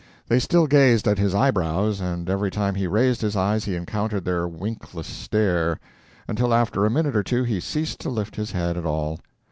[0.29, 4.25] They still gazed at his eyebrows, and every time he raised his eyes he encountered
[4.25, 5.79] their winkless stare
[6.27, 9.19] until after a minute or two he ceased to lift his head at all.